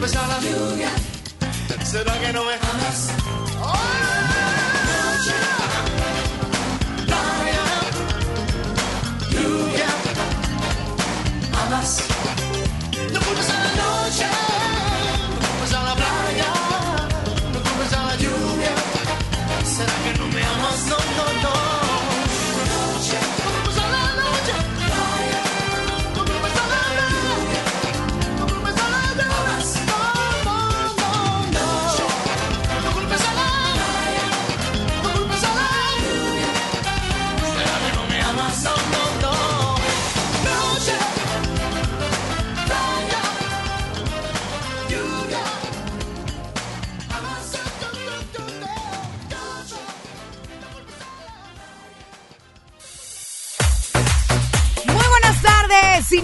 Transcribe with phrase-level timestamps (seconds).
[0.00, 0.90] besar la lluvia.
[1.84, 3.08] Será que no me amas?
[3.62, 4.47] ¡Oh!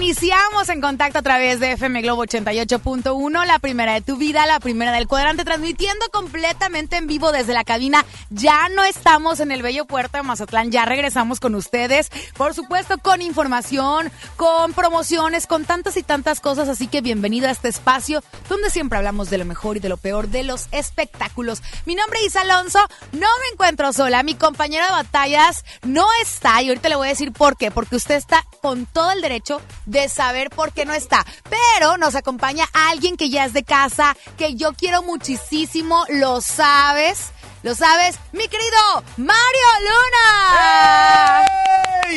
[0.04, 4.60] Iniciamos en contacto a través de FM Globo 88.1, la primera de tu vida, la
[4.60, 8.04] primera del cuadrante, transmitiendo completamente en vivo desde la cabina.
[8.28, 12.98] Ya no estamos en el bello puerto de Mazatlán, ya regresamos con ustedes, por supuesto
[12.98, 18.22] con información, con promociones, con tantas y tantas cosas, así que bienvenido a este espacio
[18.50, 21.62] donde siempre hablamos de lo mejor y de lo peor de los espectáculos.
[21.86, 22.80] Mi nombre es Isa Alonso,
[23.12, 27.10] no me encuentro sola, mi compañera de batallas no está y ahorita le voy a
[27.12, 29.62] decir por qué, porque usted está con todo el derecho
[29.94, 31.25] de saber por qué no está.
[31.49, 37.31] Pero nos acompaña alguien que ya es de casa, que yo quiero muchísimo, lo sabes.
[37.62, 41.46] Lo sabes, mi querido Mario Luna.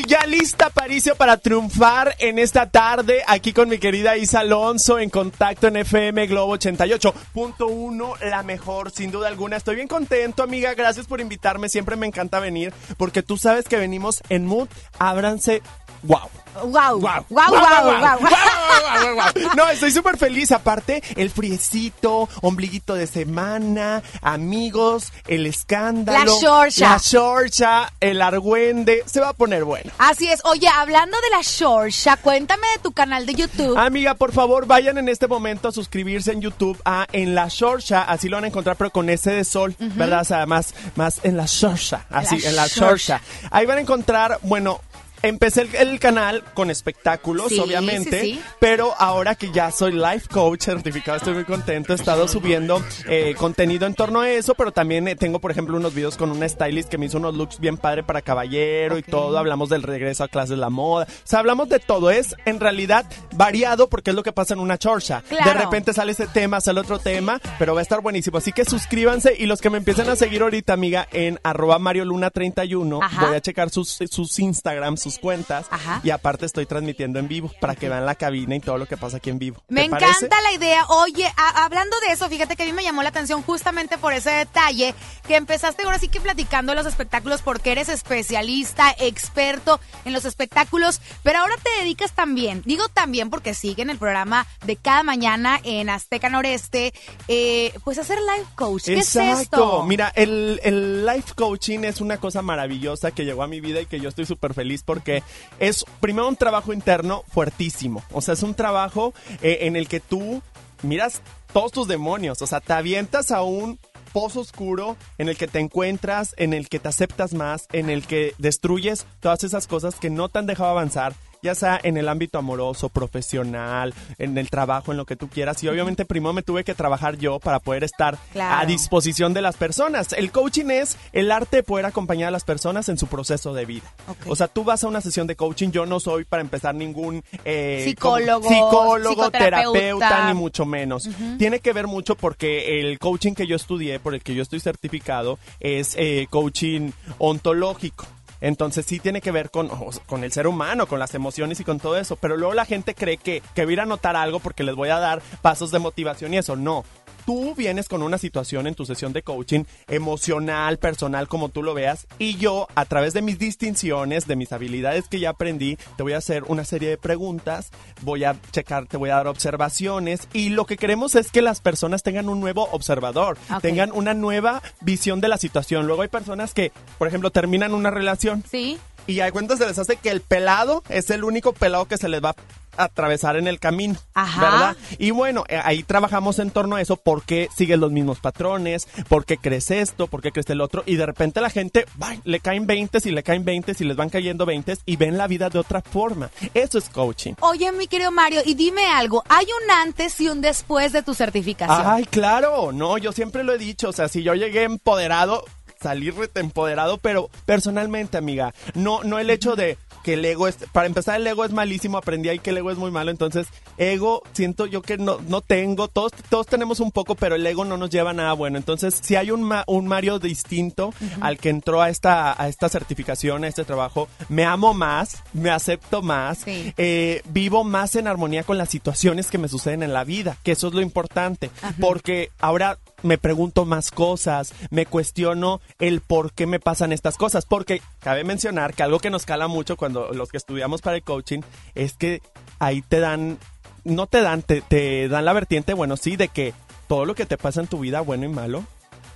[0.06, 5.10] Ya lista Paricio para triunfar en esta tarde aquí con mi querida Isa Alonso en
[5.10, 9.56] contacto en FM Globo 88.1, la mejor sin duda alguna.
[9.56, 10.74] Estoy bien contento, amiga.
[10.74, 11.70] Gracias por invitarme.
[11.70, 14.68] Siempre me encanta venir porque tú sabes que venimos en mood.
[15.00, 15.62] Ábranse.
[16.04, 16.30] Wow.
[16.64, 19.32] Wow, wow, wow, wow, guau.
[19.56, 20.52] No, estoy súper feliz.
[20.52, 26.26] Aparte, el friecito, ombliguito de semana, amigos, el escándalo.
[26.26, 26.90] La Xorsha.
[26.90, 29.04] La Xorsha, el argüende.
[29.06, 29.92] Se va a poner bueno.
[30.00, 30.42] Así es.
[30.46, 33.78] Oye, hablando de la Shorsha, cuéntame de tu canal de YouTube.
[33.78, 38.02] Amiga, por favor, vayan en este momento a suscribirse en YouTube a En la Xorsha,
[38.02, 40.22] así lo van a encontrar, pero con S de sol, ¿verdad?
[40.22, 42.68] O sea, más, más en la Xorsha, así, La en la.
[42.68, 43.22] Xorsha.
[43.52, 44.82] Ahí van a encontrar, bueno...
[45.22, 48.42] Empecé el, el canal con espectáculos, Sí, obviamente, sí, sí.
[48.60, 51.94] pero ahora que ya soy life coach certificado, estoy muy contento.
[51.94, 55.76] He estado subiendo eh, contenido en torno a eso, pero también eh, tengo, por ejemplo,
[55.78, 59.04] unos videos con una stylist que me hizo unos looks bien padre para caballero y
[59.04, 59.38] todo.
[59.38, 61.06] Hablamos del regreso a clases de la moda.
[61.10, 62.12] O sea, hablamos de todo.
[62.12, 63.06] Es en realidad
[63.36, 65.24] variado porque es lo que pasa en una chorcha.
[65.28, 65.46] Claro.
[65.52, 68.38] De repente sale ese tema, sale otro tema, pero va a estar buenísimo.
[68.38, 72.06] Así que suscríbanse y los que me empiecen a seguir ahorita, amiga, en arroba Mario
[72.06, 73.26] Luna 31, Ajá.
[73.28, 75.68] voy a checar sus, sus Instagram, sus cuentas.
[75.70, 76.02] Ajá.
[76.04, 78.98] Y aparte estoy transmitiendo en vivo para que vean la cabina y todo lo que
[78.98, 79.64] pasa aquí en vivo.
[79.68, 80.86] Me encanta la idea.
[80.90, 84.14] Oye, a- hablando de eso, fíjate que a mí me llamó la atención justamente por
[84.14, 84.94] ese detalle
[85.28, 91.02] que empezaste ahora sí que platicando los espectáculos porque eres especialista, experto en los espectáculos,
[91.24, 95.90] pero ahora te dedicas también, digo también porque siguen el programa de cada mañana en
[95.90, 96.94] Azteca Noreste,
[97.28, 98.84] eh, pues hacer life coach.
[98.86, 99.84] ¿Qué es esto?
[99.84, 103.86] Mira, el, el life coaching es una cosa maravillosa que llegó a mi vida y
[103.86, 105.22] que yo estoy súper feliz porque
[105.60, 108.04] es primero un trabajo interno fuertísimo.
[108.12, 109.14] O sea, es un trabajo
[109.44, 110.42] eh, en el que tú
[110.82, 111.22] miras
[111.54, 112.42] todos tus demonios.
[112.42, 113.80] O sea, te avientas a un
[114.12, 118.08] pozo oscuro en el que te encuentras, en el que te aceptas más, en el
[118.08, 122.10] que destruyes todas esas cosas que no te han dejado avanzar ya sea en el
[122.10, 125.64] ámbito amoroso, profesional, en el trabajo, en lo que tú quieras.
[125.64, 128.62] Y obviamente primero me tuve que trabajar yo para poder estar Claro.
[128.62, 130.14] a disposición de las personas.
[130.14, 133.66] El coaching es el arte de poder acompañar a las personas en su proceso de
[133.66, 133.92] vida.
[134.28, 137.24] O sea, tú vas a una sesión de coaching, yo no soy para empezar ningún
[137.46, 141.10] eh, Psicólogo, psicólogo, terapeuta, ni mucho menos.
[141.38, 144.60] Tiene que ver mucho porque el coaching que yo estudié, por el que yo estoy
[144.60, 148.06] certificado, es eh, coaching ontológico.
[148.42, 149.70] Entonces sí tiene que ver con,
[150.06, 152.16] con el ser humano, con las emociones y con todo eso.
[152.16, 154.76] Pero luego la gente cree que, que voy a ir a anotar algo porque les
[154.76, 156.56] voy a dar pasos de motivación y eso.
[156.56, 156.84] No.
[157.28, 161.74] Tú vienes con una situación en tu sesión de coaching emocional, personal, como tú lo
[161.74, 166.04] veas, y yo, a través de mis distinciones, de mis habilidades que ya aprendí, te
[166.04, 167.70] voy a hacer una serie de preguntas,
[168.04, 171.60] voy a checar, te voy a dar observaciones, y lo que queremos es que las
[171.60, 175.86] personas tengan un nuevo observador, tengan una nueva visión de la situación.
[175.86, 178.78] Luego hay personas que, por ejemplo, terminan una relación Sí.
[179.06, 182.08] y a cuenta se les hace que el pelado es el único pelado que se
[182.08, 182.36] les va a
[182.78, 184.42] atravesar en el camino, Ajá.
[184.42, 184.78] ¿verdad?
[184.98, 188.88] Y bueno, eh, ahí trabajamos en torno a eso, por qué sigues los mismos patrones,
[189.08, 192.22] por qué crees esto, por qué crees el otro, y de repente la gente, ¡ay!
[192.24, 195.28] le caen 20 y le caen 20 y les van cayendo 20 y ven la
[195.28, 196.30] vida de otra forma.
[196.54, 197.34] Eso es coaching.
[197.42, 201.14] Oye, mi querido Mario, y dime algo, ¿hay un antes y un después de tu
[201.14, 201.82] certificación?
[201.86, 205.44] Ay, claro, no, yo siempre lo he dicho, o sea, si yo llegué empoderado,
[205.82, 210.58] salí rete empoderado, pero personalmente, amiga, no, no el hecho de que el ego es,
[210.72, 213.48] para empezar el ego es malísimo, aprendí ahí que el ego es muy malo, entonces
[213.78, 217.66] ego siento yo que no, no tengo, todos, todos tenemos un poco, pero el ego
[217.66, 221.38] no nos lleva a nada bueno, entonces si hay un, ma- un Mario distinto al
[221.38, 226.02] que entró a esta, a esta certificación, a este trabajo, me amo más, me acepto
[226.02, 226.74] más, Sí.
[226.78, 230.54] eh, vivo más en armonía con las situaciones que me suceden en la vida, que
[230.54, 231.50] eso es lo importante,
[231.82, 237.46] porque ahora me pregunto más cosas, me cuestiono el por qué me pasan estas cosas,
[237.46, 241.04] porque cabe mencionar que algo que nos cala mucho cuando los que estudiamos para el
[241.04, 241.42] coaching
[241.74, 242.22] es que
[242.60, 243.40] ahí te dan,
[243.84, 246.54] no te dan, te, te dan la vertiente, bueno, sí, de que
[246.88, 248.64] todo lo que te pasa en tu vida, bueno y malo,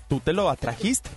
[0.07, 1.09] tú te lo atrajiste.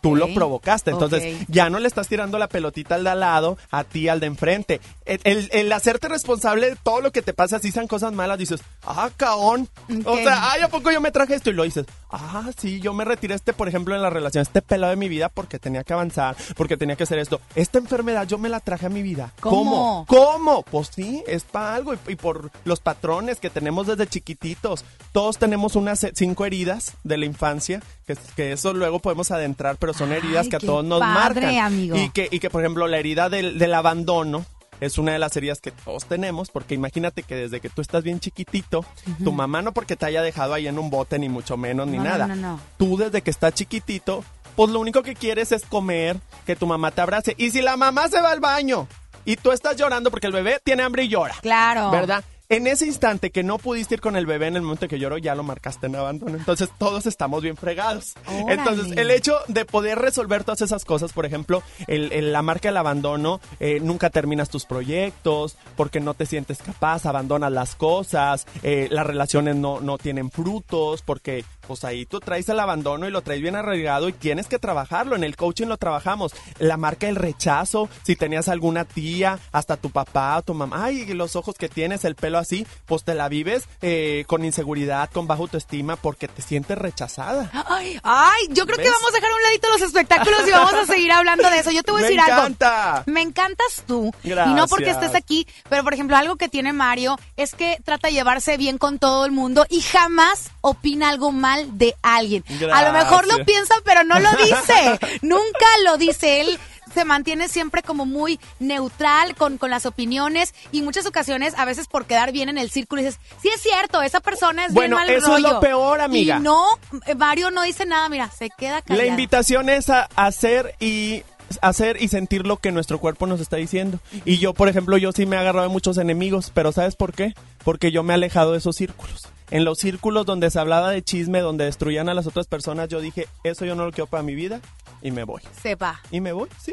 [0.00, 3.58] Tú lo provocaste, entonces ya no le estás tirando la pelotita al de al lado,
[3.70, 4.80] a ti al de enfrente.
[5.04, 8.38] El, el- el hacerte responsable de todo lo que te pasa, si sean cosas malas,
[8.38, 9.68] dices, ah, caón.
[10.04, 11.50] O sea, ay, ¿a poco yo me traje esto?
[11.50, 14.62] Y lo dices, ah, sí, yo me retiré este, por ejemplo, en la relación, este
[14.62, 17.40] pelado de mi vida porque tenía que avanzar, porque tenía que hacer esto.
[17.54, 19.32] Esta enfermedad yo me la traje a mi vida.
[19.40, 20.04] ¿Cómo?
[20.08, 20.62] ¿Cómo?
[20.62, 24.84] Pues sí, es para algo y, y por los patrones que tenemos desde chiquititos.
[25.12, 29.76] Todos tenemos unas eh, cinco heridas de la infancia, que, que eso luego podemos adentrar,
[29.82, 31.58] pero son Ay, heridas que a todos nos padre, marcan.
[31.66, 31.96] amigo.
[31.96, 34.46] Y que, y que, por ejemplo, la herida del, del abandono,
[34.80, 38.02] es una de las heridas que todos tenemos, porque imagínate que desde que tú estás
[38.04, 38.84] bien chiquitito,
[39.24, 41.98] tu mamá no porque te haya dejado ahí en un bote, ni mucho menos, ni
[41.98, 42.26] no, nada.
[42.28, 42.60] no, no.
[42.78, 44.24] Tú desde que estás chiquitito,
[44.56, 47.34] pues lo único que quieres es comer, que tu mamá te abrace.
[47.38, 48.86] Y si la mamá se va al baño
[49.24, 51.34] y tú estás llorando porque el bebé tiene hambre y llora.
[51.42, 51.90] Claro.
[51.90, 52.24] ¿Verdad?
[52.52, 55.18] En ese instante que no pudiste ir con el bebé en el momento que lloró,
[55.18, 56.36] ya lo marcaste en abandono.
[56.36, 58.14] Entonces todos estamos bien fregados.
[58.26, 58.52] Órale.
[58.52, 62.68] Entonces el hecho de poder resolver todas esas cosas, por ejemplo, el, el- la marca
[62.68, 68.46] del abandono, eh, nunca terminas tus proyectos porque no te sientes capaz, abandonas las cosas,
[68.62, 73.10] eh, las relaciones no, no tienen frutos porque pues ahí tú traes el abandono y
[73.10, 75.14] lo traes bien arraigado y tienes que trabajarlo.
[75.16, 76.32] En el coaching lo trabajamos.
[76.58, 81.36] La marca del rechazo, si tenías alguna tía, hasta tu papá tu mamá, ay, los
[81.36, 85.40] ojos que tienes, el pelo así, pues te la vives eh, con inseguridad, con baja
[85.42, 87.50] autoestima porque te sientes rechazada.
[87.68, 90.74] Ay, ay, yo creo que vamos a dejar a un ladito los espectáculos y vamos
[90.74, 91.70] a seguir hablando de eso.
[91.70, 92.40] Yo te voy a decir algo.
[92.40, 93.02] encanta.
[93.06, 94.12] Me encantas tú.
[94.22, 98.08] Y no porque estés aquí, pero por ejemplo, algo que tiene Mario es que trata
[98.08, 102.44] de llevarse bien con todo el mundo y jamás opina algo mal de alguien.
[102.72, 104.98] A lo mejor lo piensa, pero no lo dice.
[105.22, 106.58] Nunca lo dice él.
[106.94, 111.86] Se mantiene siempre como muy neutral con, con las opiniones y muchas ocasiones, a veces
[111.88, 115.06] por quedar bien en el círculo, dices, sí es cierto, esa persona es Bueno, bien
[115.08, 115.60] mal eso es lo rollo".
[115.60, 116.36] peor, amiga.
[116.38, 116.64] Y no,
[117.06, 119.04] eh, Mario no dice nada, mira, se queda callado.
[119.04, 121.22] La invitación es a hacer y
[121.60, 123.98] hacer y sentir lo que nuestro cuerpo nos está diciendo.
[124.24, 127.12] Y yo, por ejemplo, yo sí me he agarrado de muchos enemigos, pero ¿sabes por
[127.12, 127.34] qué?
[127.64, 129.28] Porque yo me he alejado de esos círculos.
[129.50, 133.00] En los círculos donde se hablaba de chisme, donde destruían a las otras personas, yo
[133.00, 134.60] dije, eso yo no lo quiero para mi vida
[135.02, 135.42] y me voy.
[135.60, 136.00] Sepa.
[136.10, 136.72] Y me voy, sí.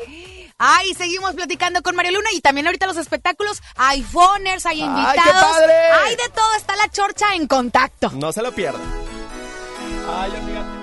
[0.57, 4.87] Ay, seguimos platicando con María Luna y también ahorita los espectáculos, hay phoners, hay ¡Ay,
[4.87, 5.73] invitados, qué padre!
[6.03, 8.11] hay de todo, está la chorcha en contacto.
[8.11, 8.81] No se lo pierdan.
[10.09, 10.78] Ay, amiga.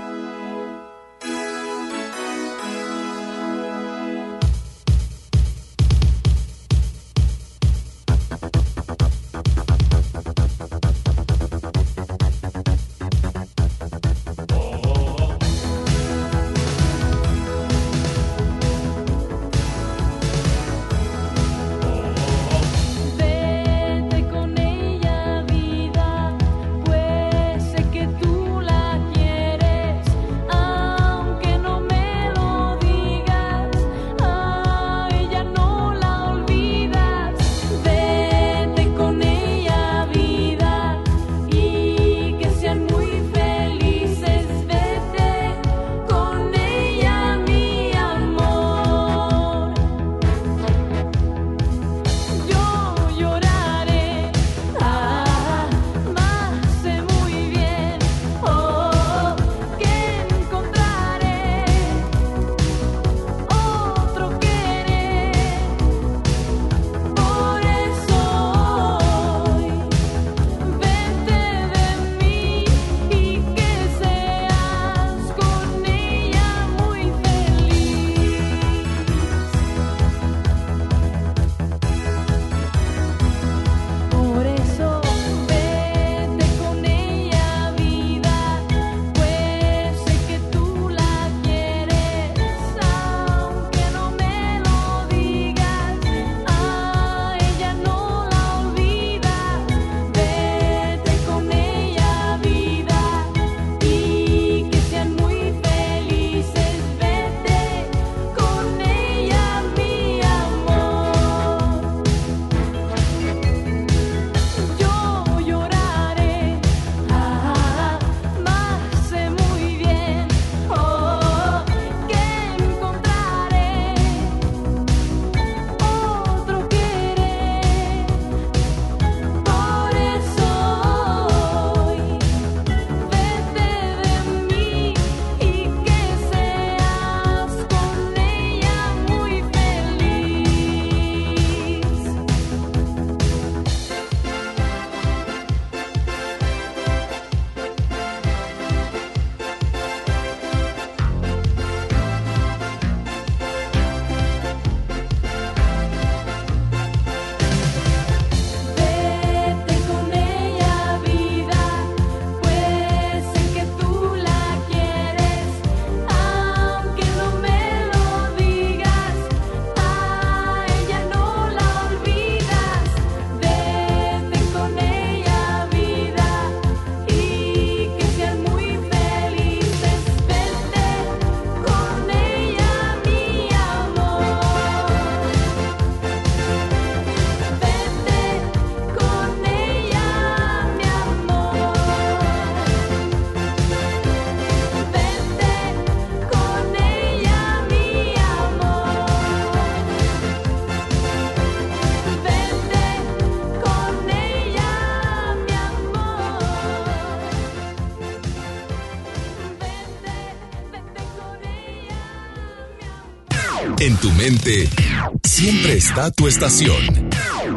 [215.23, 216.77] Siempre está tu estación.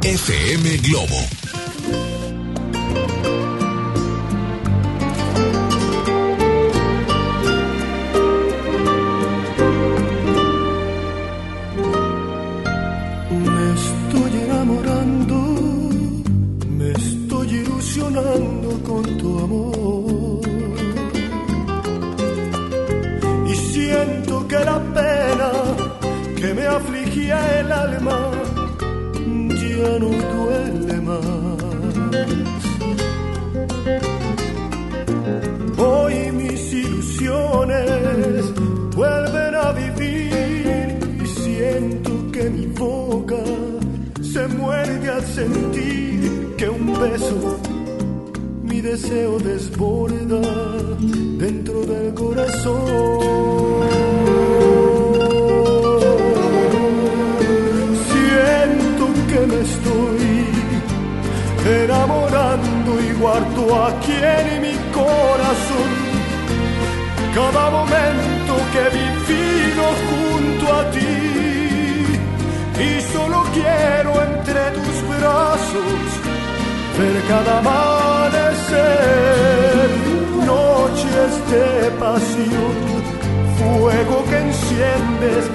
[0.03, 1.38] FM Globo.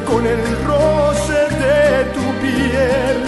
[0.06, 3.18] Con el roce de tu piel,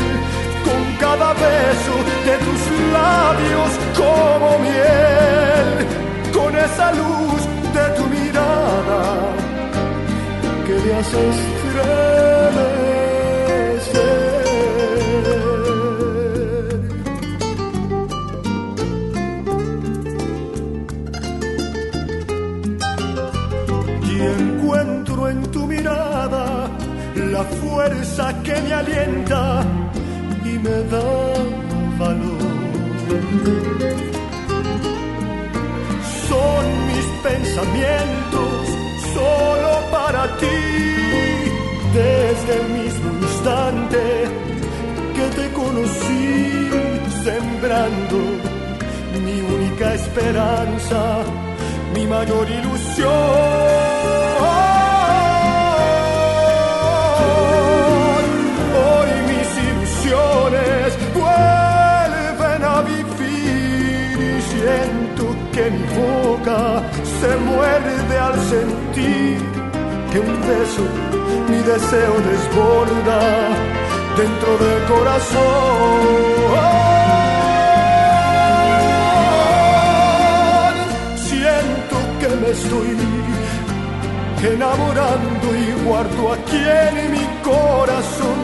[0.65, 1.97] con cada beso
[2.29, 5.87] de tus labios como miel,
[6.33, 7.41] con esa luz
[7.77, 9.03] de tu mirada
[10.67, 12.36] que me hace estremecer.
[27.17, 29.65] La fuerza que me alienta
[30.45, 31.35] y me da
[31.99, 32.47] valor.
[36.29, 38.67] Son mis pensamientos
[39.15, 40.61] solo para ti,
[41.95, 44.03] desde el mismo instante
[45.15, 46.69] que te conocí,
[47.25, 48.19] sembrando
[49.25, 51.23] mi única esperanza,
[51.95, 53.96] mi mayor ilusión.
[65.57, 66.83] Que mi boca
[67.19, 69.41] se muerde al sentir
[70.13, 70.85] que un beso
[71.49, 73.21] mi deseo desborda
[74.21, 75.97] dentro del corazón.
[81.29, 82.97] Siento que me estoy
[84.53, 88.39] enamorando y guardo aquí en mi corazón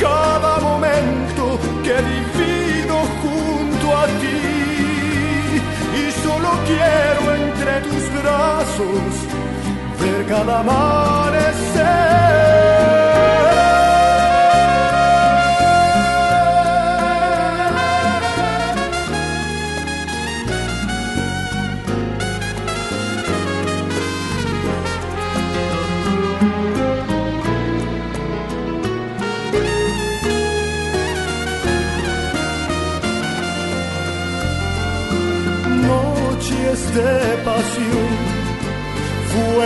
[0.00, 1.94] cada momento que
[6.66, 9.12] quiero entre tus brazos
[10.00, 11.84] ver cada amanecer.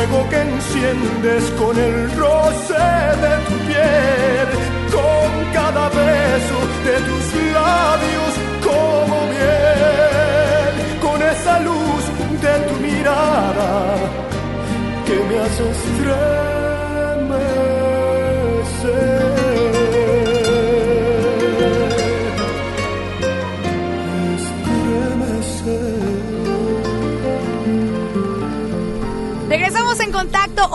[0.08, 4.48] Fuego que enciendes con el roce de tu piel,
[4.92, 8.32] con cada beso de tus labios
[8.68, 12.04] como miel, con esa luz
[12.42, 13.70] de tu mirada
[15.06, 16.48] que me hace estremecer.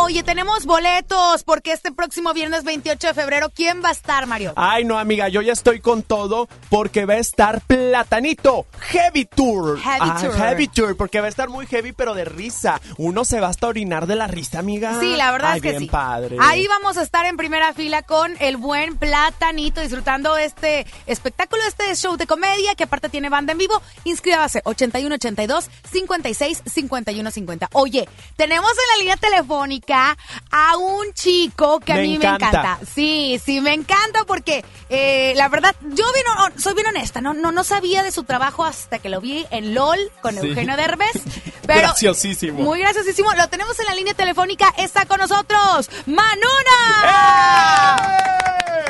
[0.06, 4.52] Oye, tenemos boletos porque este próximo viernes 28 de febrero, ¿quién va a estar, Mario?
[4.58, 9.80] Ay, no, amiga, yo ya estoy con todo porque va a estar Platanito Heavy Tour.
[9.80, 10.36] Heavy Ah, Tour.
[10.36, 12.82] Heavy Tour, porque va a estar muy heavy, pero de risa.
[12.98, 15.00] Uno se va hasta orinar de la risa, amiga.
[15.00, 15.88] Sí, la verdad Ay, es que bien sí.
[15.88, 16.36] padre.
[16.42, 21.96] Ahí vamos a estar en primera fila con el buen Platanito disfrutando este espectáculo, este
[21.96, 23.82] show de comedia que aparte tiene banda en vivo.
[24.04, 27.70] Inscríbase 8182 56 51 50.
[27.72, 32.46] Oye, tenemos en la línea telefónica a un chico que a mí encanta.
[32.52, 32.80] me encanta.
[32.86, 37.34] Sí, sí, me encanta porque eh, la verdad, yo bien, hon- soy bien honesta, no,
[37.34, 40.48] no, no sabía de su trabajo hasta que lo vi en LOL con Sí.
[40.48, 41.12] Eugenio Derbez.
[41.66, 42.60] Pero Graciosísimo.
[42.62, 43.32] Muy graciosísimo.
[43.34, 44.74] Lo tenemos en la línea telefónica.
[44.78, 47.98] Está con nosotros, Manuna.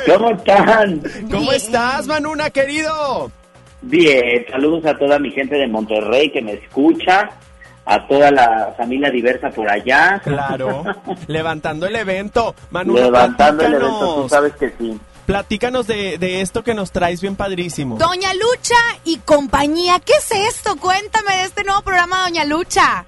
[0.06, 1.00] ¿Cómo están?
[1.30, 1.54] ¿Cómo Bien.
[1.54, 3.30] estás, Manuna, querido?
[3.82, 7.30] Bien, saludos a toda mi gente de Monterrey que me escucha,
[7.86, 10.20] a toda la familia diversa por allá.
[10.22, 10.84] Claro,
[11.26, 12.54] levantando el evento.
[12.70, 15.00] Manuna, Levantando el evento, tú platícanos, sabes que sí.
[15.26, 17.96] platícanos de, de esto que nos traes bien padrísimo.
[17.98, 20.00] Doña Lucha y compañía.
[20.04, 20.76] ¿Qué es esto?
[20.76, 23.04] Cuéntame de este nuevo programa, Doña Lucha.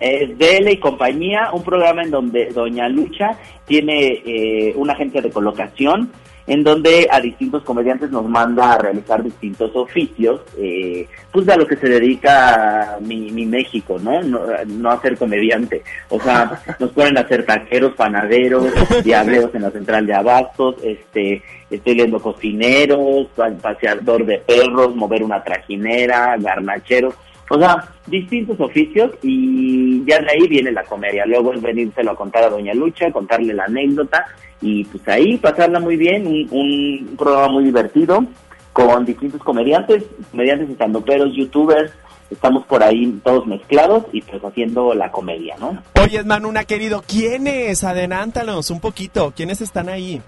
[0.00, 3.30] Es Dele y compañía, un programa en donde Doña Lucha
[3.66, 6.12] tiene eh, una agencia de colocación
[6.48, 11.56] en donde a distintos comediantes nos manda a realizar distintos oficios, eh, pues de a
[11.56, 14.20] lo que se dedica mi, mi México, ¿no?
[14.22, 14.40] ¿no?
[14.66, 15.82] No a ser comediante.
[16.08, 18.64] O sea, nos ponen a ser taqueros, panaderos,
[19.04, 25.22] diableros en la central de abastos, este, estoy leyendo cocineros, pa- paseador de perros, mover
[25.22, 27.14] una trajinera, garnacheros.
[27.50, 31.24] O sea, distintos oficios y ya de ahí viene la comedia.
[31.26, 34.26] Luego es venírselo a contar a Doña Lucha, contarle la anécdota
[34.60, 38.24] y pues ahí pasarla muy bien, un, un programa muy divertido
[38.72, 41.92] con distintos comediantes, comediantes estandoperos, youtubers,
[42.30, 45.82] estamos por ahí todos mezclados y pues haciendo la comedia, ¿no?
[46.00, 47.84] Oye, Manuna, querido, ¿quiénes?
[47.84, 49.32] Adelántanos un poquito.
[49.34, 50.20] ¿Quiénes están ahí?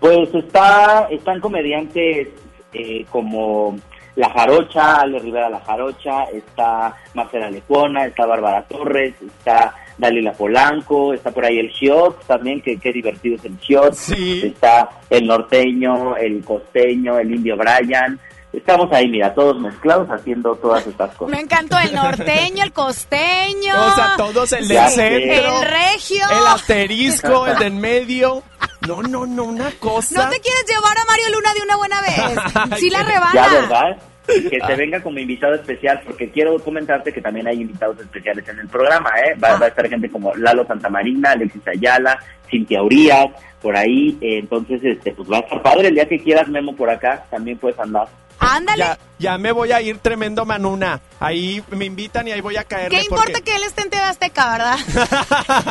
[0.00, 2.28] Pues está, están comediantes
[2.72, 3.78] eh, como
[4.16, 11.12] La Jarocha, Ale Rivera La Jarocha, está Marcela Lecuona, está Bárbara Torres, está Dalila Polanco,
[11.14, 14.42] está por ahí el Shiot también, que qué divertido es el Shiot, Sí.
[14.46, 18.18] está el norteño, el costeño, el indio Brian,
[18.56, 21.34] estamos ahí, mira, todos mezclados haciendo todas estas cosas.
[21.34, 23.74] Me encantó el norteño, el costeño.
[23.86, 25.60] O sea, todos el del centro.
[25.60, 26.24] El regio.
[26.30, 28.42] El asterisco, el del medio.
[28.86, 30.24] No, no, no, una cosa.
[30.24, 32.78] ¿No te quieres llevar a Mario Luna de una buena vez?
[32.80, 33.32] Sí la rebana.
[33.34, 33.96] Ya, ¿verdad?
[34.26, 34.66] Que Ah.
[34.66, 38.66] se venga como invitado especial, porque quiero comentarte que también hay invitados especiales en el
[38.68, 39.34] programa, ¿eh?
[39.42, 39.58] Va, Ah.
[39.58, 42.18] va a estar gente como Lalo Santamarina, Alexis Ayala,
[42.50, 43.26] Cintia Urias,
[43.62, 46.74] por ahí, eh, entonces, este, pues va a estar padre, el día que quieras Memo
[46.74, 48.08] por acá, también puedes andar.
[48.38, 48.84] Ándale.
[48.84, 51.00] Ya, ya me voy a ir tremendo, Manuna.
[51.20, 53.42] Ahí me invitan y ahí voy a caerle ¿Qué importa porque...
[53.42, 54.78] que él esté en TV Azteca, verdad?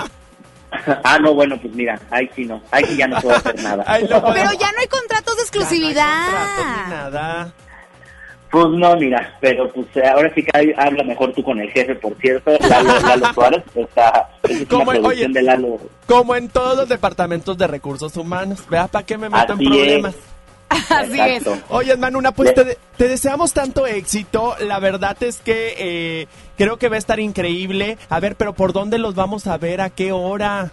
[1.04, 3.84] ah, no, bueno, pues mira, ahí sí no, ahí sí ya no puedo hacer nada.
[3.88, 6.26] Pero ya no hay contratos de Ya no hay exclusividad.
[6.26, 7.54] contratos ni nada.
[8.52, 11.96] Pues no, mira, pero pues eh, ahora sí que habla mejor tú con el jefe,
[11.96, 15.28] por cierto, Lalo, Lalo Suárez, está, es Como una oye.
[15.28, 15.78] de Lalo.
[16.08, 18.64] Como en todos los departamentos de recursos humanos.
[18.70, 20.16] Vea, ¿para qué me meto en problemas?
[20.90, 21.46] Así es.
[21.46, 21.66] Exacto.
[21.70, 24.56] Oye, Manuna, pues te, te deseamos tanto éxito.
[24.60, 27.98] La verdad es que eh, creo que va a estar increíble.
[28.10, 29.82] A ver, pero ¿por dónde los vamos a ver?
[29.82, 30.72] ¿A qué hora?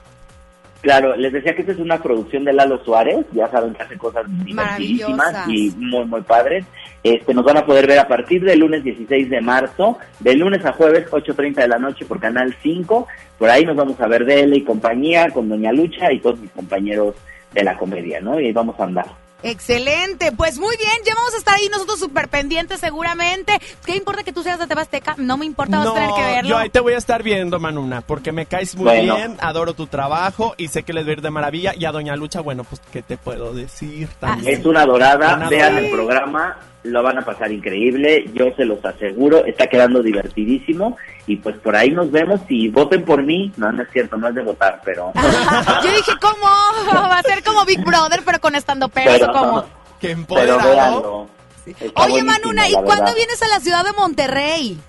[0.82, 3.96] Claro, les decía que esta es una producción de Lalo Suárez, ya saben que hace
[3.96, 6.64] cosas divertidísimas y muy, muy padres.
[7.04, 10.64] Este, nos van a poder ver a partir del lunes 16 de marzo, de lunes
[10.64, 13.06] a jueves, 8.30 de la noche por Canal 5.
[13.38, 16.40] Por ahí nos vamos a ver de él y compañía con Doña Lucha y todos
[16.40, 17.14] mis compañeros
[17.52, 18.40] de la comedia, ¿no?
[18.40, 19.21] Y ahí vamos a andar.
[19.42, 23.58] Excelente, pues muy bien, ya vamos a estar ahí nosotros súper pendientes seguramente.
[23.84, 25.14] ¿Qué importa que tú seas de TV Azteca?
[25.18, 26.48] No me importa, vas a tener que verlo.
[26.50, 29.16] yo ahí te voy a estar viendo, Manuna, porque me caes muy Bueno.
[29.16, 31.74] bien, adoro tu trabajo y sé que les va a ir de maravilla.
[31.76, 34.60] Y a Doña Lucha, bueno, pues, ¿qué te puedo decir también?
[34.60, 35.86] Es una dorada, Una vean dorada.
[35.86, 41.36] el programa, lo van a pasar increíble, yo se los aseguro, está quedando divertidísimo y
[41.36, 44.34] pues por ahí nos vemos y voten por mí, no, no es cierto, no es
[44.34, 45.12] de votar, pero...
[45.84, 46.46] Yo dije, ¿cómo?
[46.92, 49.62] Va a ser como Big Brother, pero con estando peros pero, o como.
[50.00, 50.70] Qué pero empoderado.
[50.70, 51.28] véanlo.
[51.64, 54.80] Está Oye, Manuna, ¿y cuándo vienes a la ciudad de Monterrey?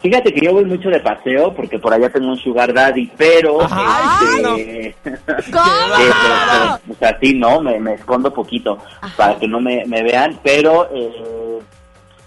[0.00, 3.58] Fíjate que yo voy mucho de paseo porque por allá tengo un sugar daddy, pero...
[3.70, 5.64] Ay, este, ¿Cómo?
[5.96, 8.78] Sí, pero, pero, o sea, sí, no, me, me escondo poquito
[9.16, 11.58] para que no me, me vean, pero eh,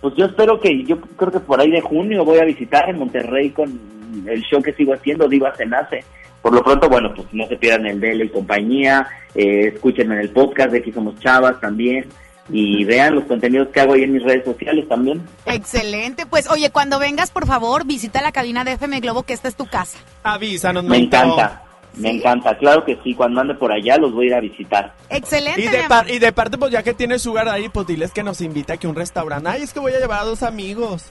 [0.02, 3.00] pues yo espero que, yo creo que por ahí de junio voy a visitar en
[3.00, 3.80] Monterrey con
[4.28, 6.04] el show que sigo haciendo, Diva se nace.
[6.44, 10.22] Por lo pronto, bueno, pues no se pierdan el DL y compañía, eh, escúchenme en
[10.22, 12.06] el podcast de Aquí Somos Chavas también
[12.50, 15.26] y vean los contenidos que hago ahí en mis redes sociales también.
[15.46, 19.48] Excelente, pues oye, cuando vengas, por favor, visita la cabina de FM Globo, que esta
[19.48, 19.98] es tu casa.
[20.24, 21.16] Avísanos, Me Manito.
[21.18, 21.62] encanta,
[21.96, 22.18] me ¿Sí?
[22.18, 24.94] encanta, claro que sí, cuando ande por allá los voy a ir a visitar.
[25.10, 25.62] Excelente.
[25.62, 25.88] Y de, amor.
[25.90, 28.74] par- y de parte, pues ya que tienes sugar ahí, pues diles que nos invita
[28.74, 29.48] aquí a un restaurante.
[29.50, 31.06] Ay, es que voy a llevar a dos amigos.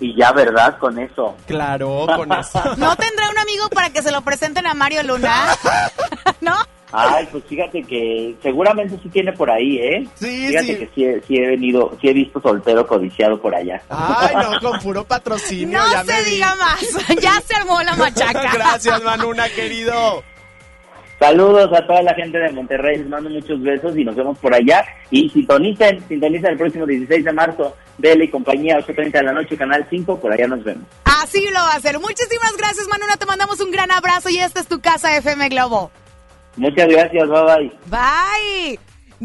[0.00, 0.78] Y ya, ¿verdad?
[0.78, 1.36] Con eso.
[1.46, 2.60] Claro, con eso.
[2.76, 5.44] ¿No tendrá un amigo para que se lo presenten a Mario Luna?
[6.40, 6.54] ¿No?
[6.92, 10.06] Ay, pues fíjate que seguramente sí tiene por ahí, ¿eh?
[10.14, 10.76] Sí, fíjate sí.
[10.76, 13.80] que sí, he- sí he venido, sí he visto soltero codiciado por allá.
[13.88, 15.78] Ay, no, con puro patrocinio.
[15.78, 16.30] No ya me se vi.
[16.36, 16.80] diga más.
[17.22, 18.52] Ya se armó la machaca.
[18.52, 20.22] Gracias, Manuna, querido.
[21.18, 24.52] Saludos a toda la gente de Monterrey, les mando muchos besos y nos vemos por
[24.52, 24.84] allá.
[25.08, 29.56] Y sintonicen, sintonicen el próximo 16 de marzo, Vela y compañía, 8.30 de la noche,
[29.56, 30.82] Canal 5, por allá nos vemos.
[31.04, 32.00] Así lo va a hacer.
[32.00, 33.16] Muchísimas gracias, Manuna.
[33.16, 35.92] Te mandamos un gran abrazo y esta es tu casa FM Globo.
[36.56, 37.72] Muchas gracias, bye bye.
[37.86, 38.78] Bye.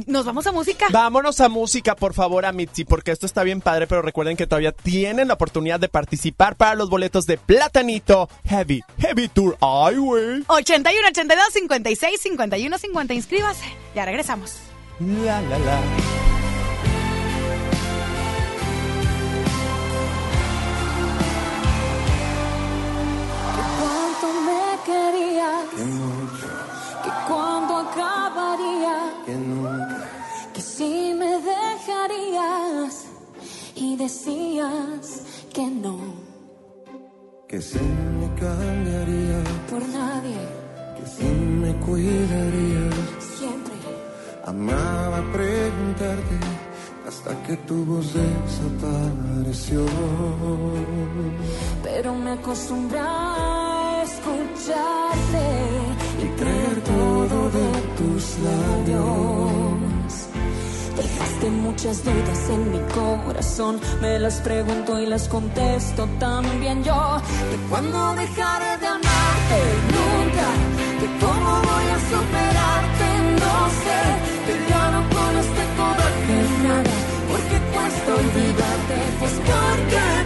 [0.06, 0.86] Nos vamos a música.
[0.92, 4.46] Vámonos a música, por favor, a Mitzi, porque esto está bien padre, pero recuerden que
[4.46, 9.58] todavía tienen la oportunidad de participar para los boletos de Platanito Heavy, Heavy Tour.
[9.60, 10.44] Ay, güey.
[10.48, 13.14] 81 82 56 51 50.
[13.16, 13.66] Inscríbase.
[13.96, 14.58] Ya regresamos.
[15.00, 15.80] La, la, la.
[23.80, 25.50] cuánto me quería,
[29.34, 30.08] acabaría,
[30.54, 33.06] que si me dejarías
[33.76, 35.22] y decías
[35.54, 35.98] que no
[37.48, 40.38] Que si me cambiaría, por nadie,
[40.98, 42.90] que si me cuidaría.
[43.38, 43.74] siempre.
[44.46, 46.38] Amaba preguntarte
[47.08, 49.86] hasta que tu voz desapareció.
[51.84, 55.46] Pero me acostumbré a escucharte
[56.38, 60.28] y creer todo de tus labios.
[60.96, 67.22] Dejaste muchas dudas en mi corazón, me las pregunto y las contesto también yo.
[67.52, 69.60] De cuándo dejaré de amarte
[69.96, 70.48] nunca,
[71.02, 73.08] de cómo voy a superarte,
[73.44, 74.02] no sé.
[74.48, 76.96] Te gano con este coraje nada,
[77.30, 80.17] porque cuesta olvidarte, pues porque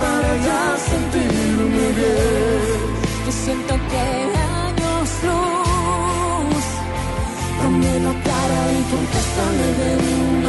[0.00, 2.94] para ya sentirme bien.
[3.26, 4.04] Yo siento que
[4.60, 6.64] años luz
[7.58, 9.90] Dame la cara y contéstame de
[10.28, 10.43] una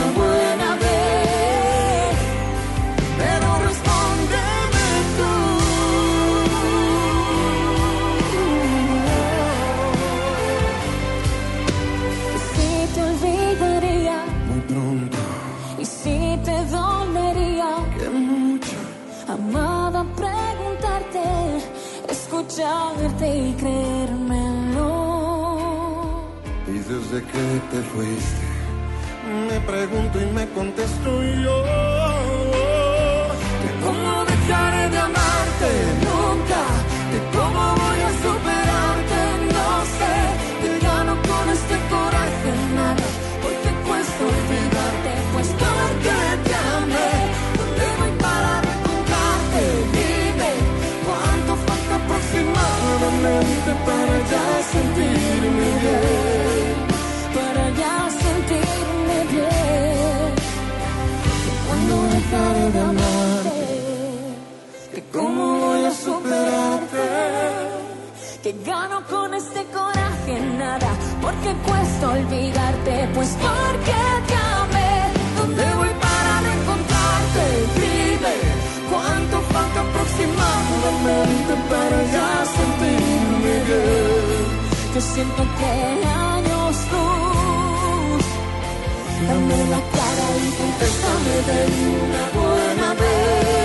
[23.16, 24.92] escucharte y creérmelo.
[26.68, 28.46] Y desde que te fuiste,
[29.50, 32.15] me pregunto y me contesto yo.
[53.74, 56.76] Para ya sentirme bien?
[57.34, 60.34] Para ya sentirme bien.
[61.68, 63.68] Cuando dejaré de amarte,
[64.94, 67.06] que cómo voy a superarte,
[68.44, 73.98] que gano con este coraje nada, porque cuesta olvidarte, pues porque
[74.28, 74.45] te
[81.70, 84.46] para ya sentirme bien?
[84.94, 88.26] Yo siento que años luz
[89.28, 91.60] Dame la cara y contéstame de
[92.06, 93.65] una buena vez.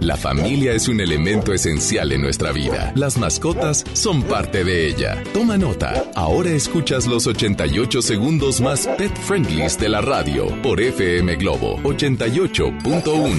[0.00, 2.92] La familia es un elemento esencial en nuestra vida.
[2.94, 5.20] Las mascotas son parte de ella.
[5.34, 6.04] Toma nota.
[6.14, 13.34] Ahora escuchas los 88 segundos más pet friendlies de la radio por FM Globo 88.1.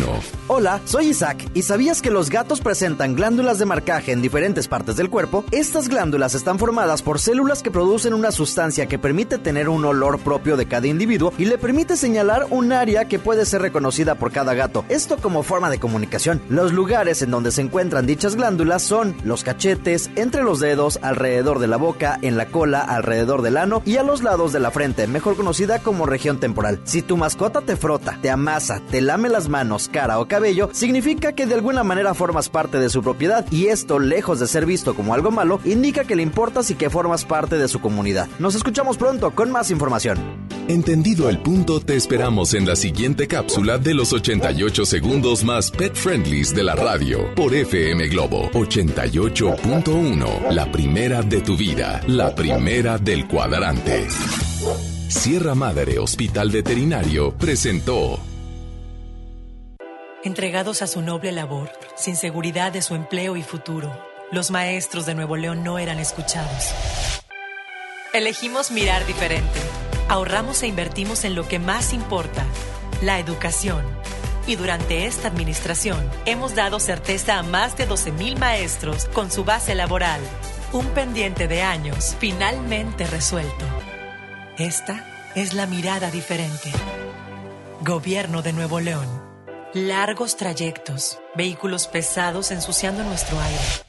[0.48, 1.50] Hola, soy Isaac.
[1.54, 5.45] ¿Y sabías que los gatos presentan glándulas de marcaje en diferentes partes del cuerpo?
[5.52, 10.19] Estas glándulas están formadas por células que producen una sustancia que permite tener un olor
[10.19, 14.34] propio de cada individuo y le permite señalar un área que puede ser reconocida por
[14.34, 14.84] cada gato.
[14.89, 16.41] Esto como forma de comunicación.
[16.49, 21.59] Los lugares en donde se encuentran dichas glándulas son los cachetes, entre los dedos, alrededor
[21.59, 24.71] de la boca, en la cola, alrededor del ano y a los lados de la
[24.71, 26.81] frente, mejor conocida como región temporal.
[26.85, 31.33] Si tu mascota te frota, te amasa, te lame las manos, cara o cabello, significa
[31.33, 34.95] que de alguna manera formas parte de su propiedad y esto, lejos de ser visto
[34.95, 38.27] como algo malo, indica que le importas y que formas parte de su comunidad.
[38.39, 40.17] Nos escuchamos pronto con más información.
[40.67, 45.95] Entendido el punto, te esperamos en la siguiente cápsula de los 88 segundos más pet
[46.39, 50.52] de la radio por FM Globo 88.1.
[50.52, 54.08] La primera de tu vida, la primera del cuadrante.
[55.10, 58.21] Sierra Madre Hospital Veterinario presentó.
[60.23, 63.91] Entregados a su noble labor, sin seguridad de su empleo y futuro,
[64.32, 66.73] los maestros de Nuevo León no eran escuchados.
[68.13, 69.60] Elegimos mirar diferente.
[70.08, 72.45] Ahorramos e invertimos en lo que más importa,
[73.02, 73.98] la educación.
[74.49, 79.75] Y durante esta administración hemos dado certeza a más de 12.000 maestros con su base
[79.75, 80.19] laboral.
[80.73, 83.63] Un pendiente de años finalmente resuelto.
[84.57, 86.71] Esta es la mirada diferente.
[87.81, 89.07] Gobierno de Nuevo León.
[89.75, 93.88] Largos trayectos, vehículos pesados ensuciando nuestro aire.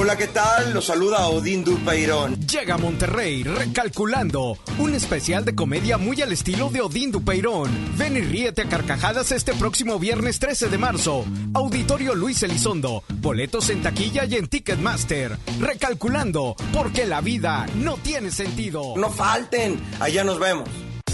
[0.00, 0.74] Hola, ¿qué tal?
[0.74, 2.36] Los saluda Odín Dupeirón.
[2.46, 4.56] Llega a Monterrey recalculando.
[4.78, 7.68] Un especial de comedia muy al estilo de Odín Dupeirón.
[7.98, 11.24] Ven y ríete a carcajadas este próximo viernes 13 de marzo.
[11.52, 13.02] Auditorio Luis Elizondo.
[13.14, 15.36] Boletos en taquilla y en Ticketmaster.
[15.58, 18.94] Recalculando, porque la vida no tiene sentido.
[18.96, 20.68] No falten, allá nos vemos.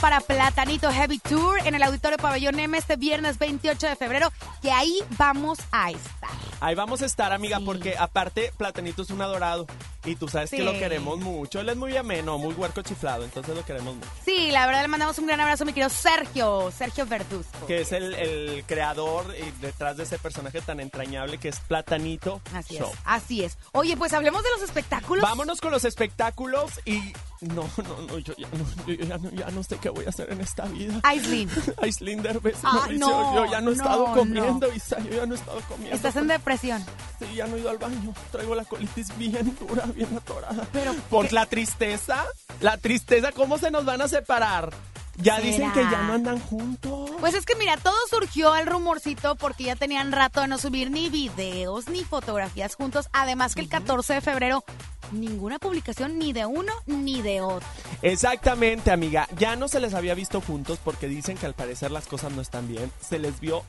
[0.00, 4.70] para Platanito Heavy Tour en el Auditorio Pabellón M este viernes 28 de febrero, que
[4.70, 6.30] ahí vamos a estar.
[6.60, 9.66] Ahí vamos a estar, amiga, porque aparte Platanito es un adorado
[10.04, 11.60] y tú sabes que lo queremos mucho.
[11.60, 14.08] Él es muy ameno, muy huerco chiflado, entonces lo queremos mucho.
[14.22, 17.66] Sí, la verdad le mandamos un gran abrazo a mi querido Sergio, Sergio Verduzco.
[17.66, 22.42] Que es el, el creador y detrás de ese personaje tan entrañable que es Platanito
[22.54, 22.90] Así Show.
[22.92, 23.56] es, así es.
[23.72, 25.22] Oye, pues hablemos de los espectáculos.
[25.22, 29.50] Vámonos con los espectáculos y no, no, no, yo ya no, yo ya no, ya
[29.50, 31.00] no sé qué voy a hacer en esta vida.
[31.02, 31.50] Aislinn.
[31.82, 34.14] Aislinn Derbez, Ah, Mauricio, no, yo ya no he no, estado no.
[34.14, 35.96] comiendo, Isa, yo ya no he estado comiendo.
[35.96, 36.84] Estás en depresión.
[37.18, 38.14] Sí, ya no he ido al baño.
[38.30, 40.66] Traigo la colitis bien dura, bien atorada.
[40.72, 41.34] Pero por ¿qué?
[41.34, 42.24] la tristeza,
[42.60, 44.70] la tristeza, ¿cómo se nos van a separar?
[45.18, 47.10] Ya dicen que ya no andan juntos.
[47.20, 50.90] Pues es que mira, todo surgió el rumorcito porque ya tenían rato de no subir
[50.90, 53.08] ni videos ni fotografías juntos.
[53.12, 54.64] Además que el 14 de febrero
[55.12, 57.68] ninguna publicación ni de uno ni de otro.
[58.00, 59.28] Exactamente, amiga.
[59.38, 62.40] Ya no se les había visto juntos porque dicen que al parecer las cosas no
[62.40, 62.90] están bien.
[63.00, 63.62] Se les vio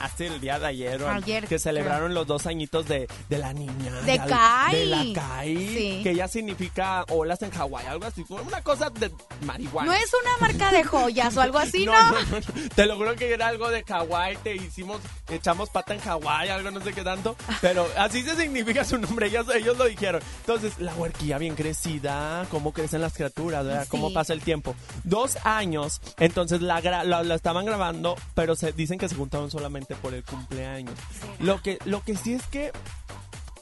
[0.00, 3.92] hace el día de ayer, Ayer, que celebraron los dos añitos de, de la niña.
[4.06, 4.74] De Kai.
[4.74, 5.56] De la Kai.
[5.56, 6.00] Sí.
[6.02, 8.24] Que ya significa olas en Hawái, algo así.
[8.28, 9.10] Una cosa de
[9.44, 9.90] marihuana.
[9.90, 11.92] No es una marca de joyas o algo así, ¿no?
[12.00, 12.68] No, no, no, no.
[12.74, 16.70] Te lo juro que era algo de Hawái, te hicimos, echamos pata en Hawái, algo
[16.70, 20.22] no sé qué tanto, pero así se significa su nombre, ellos, ellos lo dijeron.
[20.40, 23.86] Entonces, la huerquilla bien crecida, cómo crecen las criaturas, ¿verdad?
[23.88, 24.74] Cómo pasa el tiempo.
[25.04, 29.50] Dos años, entonces la, gra- la, la estaban grabando, pero se dicen que se juntaron
[29.50, 30.94] solamente por el cumpleaños.
[31.38, 32.72] Lo que, lo que sí es que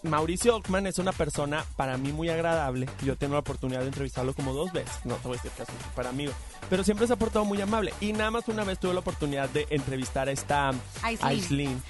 [0.02, 2.88] Mauricio Ockman es una persona para mí muy agradable.
[3.04, 4.94] Yo tengo la oportunidad de entrevistarlo como dos veces.
[5.04, 6.32] No te voy a decir que es super amigo.
[6.70, 7.92] Pero siempre se ha portado muy amable.
[8.00, 10.72] Y nada más una vez tuve la oportunidad de entrevistar a esta
[11.02, 11.82] Aislinn.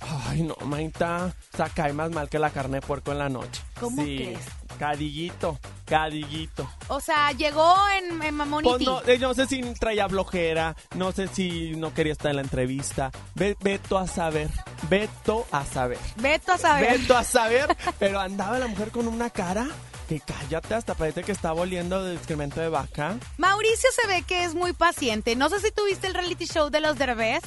[0.00, 1.32] Ay, no, Maita.
[1.52, 3.62] O sea, cae más mal que la carne de puerco en la noche.
[3.78, 4.16] ¿Cómo sí.
[4.16, 4.40] crees?
[4.78, 6.68] Cadillito, cadillito.
[6.88, 8.70] O sea, llegó en, en Mamoniti.
[8.70, 12.36] Pues no, eh, no sé si traía flojera, no sé si no quería estar en
[12.36, 13.10] la entrevista.
[13.34, 14.48] Ve, veto a saber,
[14.88, 15.98] veto a saber.
[16.16, 16.98] Veto a saber.
[16.98, 19.68] Veto a saber, pero andaba la mujer con una cara
[20.10, 23.16] que cállate, hasta parece que estaba oliendo de excremento de vaca.
[23.38, 25.36] Mauricio se ve que es muy paciente.
[25.36, 27.42] No sé si tuviste el reality show de los Derbez.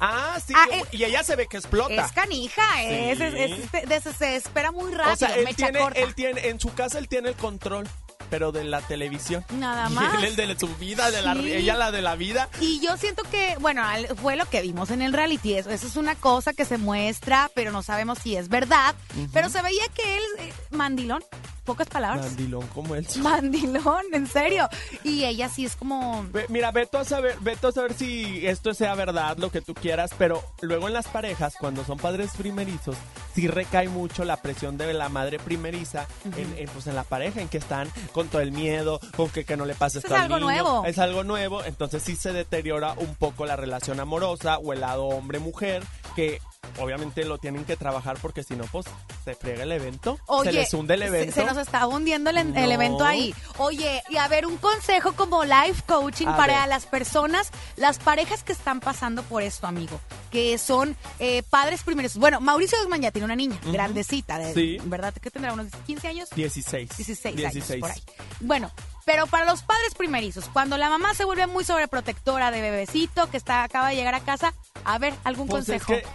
[0.00, 2.06] Ah, sí, Ah, eh, y ella se ve que explota.
[2.06, 5.78] Es canija, es, es- es- es- de- se, espera muy rápido, o sea, él tiene,
[5.80, 6.00] corta.
[6.00, 7.86] él tiene, en su casa él tiene el control,
[8.30, 9.44] pero de la televisión.
[9.58, 10.14] Nada Y más.
[10.22, 11.52] él el de su vida, de la, Sí.
[11.52, 12.48] ella la de la vida.
[12.60, 13.82] Y yo siento que, bueno,
[14.20, 15.54] fue lo que vimos en el reality.
[15.54, 18.94] Eso, eso es una cosa que se muestra, pero no sabemos si es verdad.
[19.32, 21.22] Pero se veía que él, eh, mandilón,
[21.64, 22.26] pocas palabras.
[22.26, 23.06] Mandilón como él.
[23.18, 24.68] Mandilón, en serio.
[25.04, 26.24] Y ella sí es como...
[26.32, 29.74] Ve- Mira, veto a saber, veto a saber si esto sea verdad, lo que tú
[29.74, 32.96] quieras, pero luego en las parejas, cuando son padres primerizos,
[33.34, 36.06] sí recae mucho la presión de la madre primeriza
[36.36, 37.88] en, en, pues, en la pareja, en que están
[38.18, 40.46] con todo el miedo, con que, que no le pase Es esto al algo niño.
[40.50, 40.84] nuevo.
[40.84, 45.04] Es algo nuevo, entonces sí se deteriora un poco la relación amorosa o el lado
[45.06, 45.84] hombre-mujer,
[46.16, 46.40] que
[46.80, 48.86] obviamente lo tienen que trabajar porque si no, pues
[49.24, 51.34] se frega el evento, Oye, se les hunde el se- evento.
[51.34, 53.34] Se, nos está hundiendo el, evento ahí.
[53.58, 56.68] Oye, y a ver, un consejo como life coaching A para ver.
[56.68, 60.00] las personas, las parejas que están pasando por esto, amigo,
[60.30, 62.16] que son eh, padres primeros.
[62.16, 64.78] Bueno, Mauricio Guzmán ya tiene una niña, grandecita, de, Sí.
[64.84, 65.14] ¿verdad?
[65.20, 65.52] ¿Qué tendrá?
[65.52, 66.28] ¿Unos 15 años?
[66.34, 66.96] 16.
[66.96, 67.70] 16, 16.
[67.70, 68.02] años por ahí.
[68.40, 68.70] Bueno,
[69.04, 73.36] pero para los padres primerizos, cuando la mamá se vuelve muy sobreprotectora de bebecito que
[73.38, 74.52] está acaba de llegar a casa,
[74.84, 75.94] a ver, algún Pues consejo.
[75.94, 76.08] es que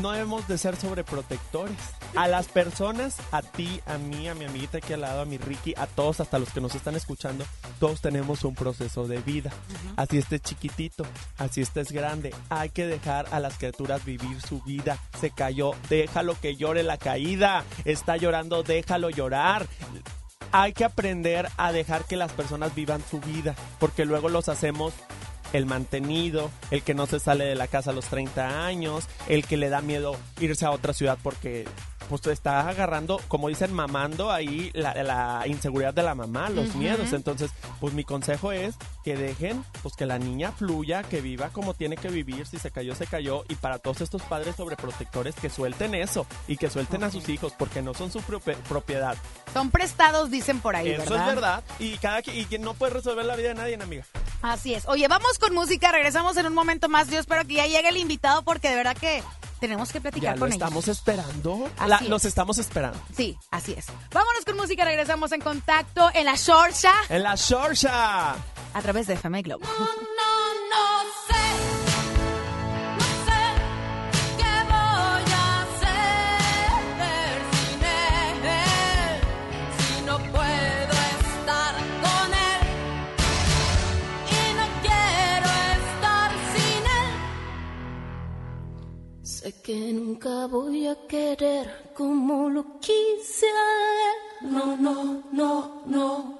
[0.00, 1.76] no debemos de ser sobreprotectores.
[2.16, 5.38] A las personas, a ti, a mí, a mi amiguita aquí al lado, a mi
[5.38, 7.44] Ricky, a todos, hasta los que nos están escuchando,
[7.80, 9.50] todos tenemos un proceso de vida.
[9.96, 11.04] Así estés chiquitito,
[11.38, 12.34] así estés grande.
[12.50, 14.98] Hay que dejar a las criaturas vivir su vida.
[15.20, 17.64] Se cayó, déjalo que llore la caída.
[17.84, 19.66] Está llorando, déjalo llorar.
[20.52, 24.92] Hay que aprender a dejar que las personas vivan su vida, porque luego los hacemos
[25.54, 29.46] el mantenido, el que no se sale de la casa a los 30 años, el
[29.46, 31.64] que le da miedo irse a otra ciudad porque
[32.08, 37.12] pues está agarrando, como dicen, mamando ahí la, la inseguridad de la mamá, los miedos.
[37.12, 37.50] Entonces,
[37.80, 38.74] pues mi consejo es
[39.04, 42.70] que dejen, pues que la niña fluya, que viva como tiene que vivir, si se
[42.70, 43.44] cayó, se cayó.
[43.48, 47.52] Y para todos estos padres sobreprotectores, que suelten eso y que suelten a sus hijos
[47.58, 49.16] porque no son su propiedad.
[49.52, 51.28] Son prestados, dicen por ahí, Eso ¿verdad?
[51.28, 51.64] es verdad.
[51.78, 54.04] Y cada y que no puede resolver la vida de nadie, amiga.
[54.42, 54.86] Así es.
[54.88, 57.08] Oye, vamos con música, regresamos en un momento más.
[57.10, 59.22] Yo espero que ya llegue el invitado porque de verdad que
[59.60, 60.98] tenemos que platicar Ya lo con estamos ellos.
[60.98, 61.70] esperando.
[61.78, 62.08] Así La- es.
[62.08, 62.98] los estamos esperando.
[63.16, 63.86] Sí, así es.
[64.12, 68.32] Vámonos con música, regresamos en contacto en la Shorsha En la Shorsha.
[68.32, 69.64] a través de FM Globo.
[69.66, 71.43] No sé, no
[90.14, 93.48] nunca voy a querer como lo quise.
[94.42, 96.38] No, no, no, no.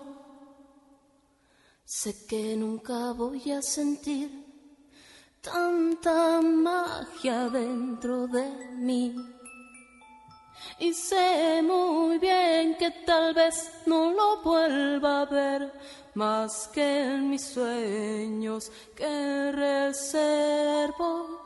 [1.85, 4.31] Sé que nunca voy a sentir
[5.41, 9.17] tanta magia dentro de mí.
[10.79, 15.73] Y sé muy bien que tal vez no lo vuelva a ver
[16.15, 21.44] más que en mis sueños que reservo.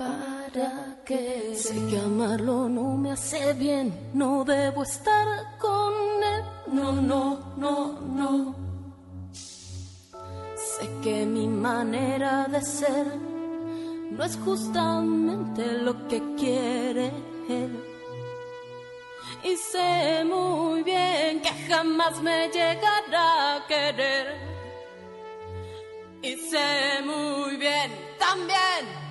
[0.00, 1.54] ¿Para qué?
[1.54, 5.92] Sé que amarlo no me hace bien, no debo estar con
[6.34, 6.42] él.
[6.72, 7.22] No, no,
[7.58, 8.54] no, no.
[9.34, 13.08] Sé que mi manera de ser
[14.10, 17.12] no es justamente lo que quiere
[17.50, 17.72] él.
[19.44, 24.26] Y sé muy bien que jamás me llegará a querer.
[26.22, 29.09] Y sé muy bien también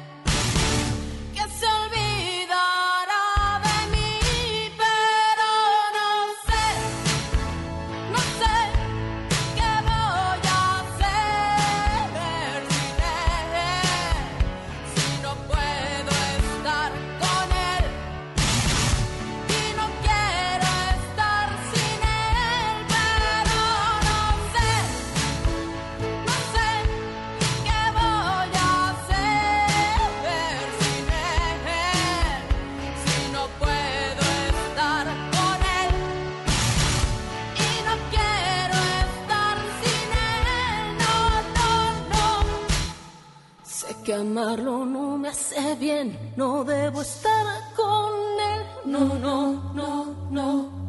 [44.20, 47.46] amarlo no me hace bien, no debo estar
[47.76, 48.14] con
[48.54, 50.80] él, no, no, no, no.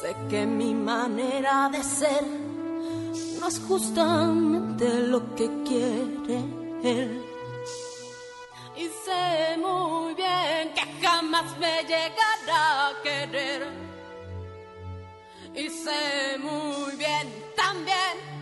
[0.00, 2.24] Sé que mi manera de ser
[3.40, 6.38] no es justamente lo que quiere
[6.82, 7.24] él.
[8.76, 13.68] Y sé muy bien que jamás me llegará a querer.
[15.54, 18.33] Y sé muy bien también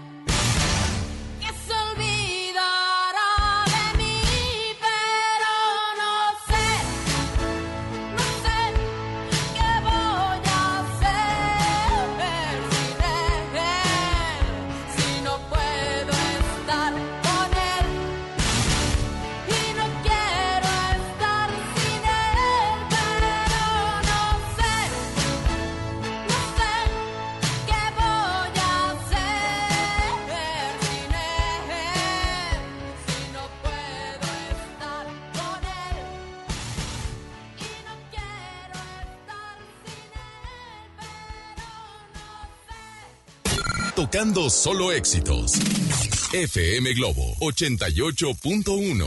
[44.03, 45.53] Tocando solo éxitos.
[46.33, 49.07] FM Globo 88.1.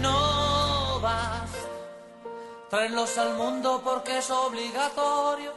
[0.00, 1.50] No vas
[2.70, 5.52] traerlos al mundo porque es obligatorio,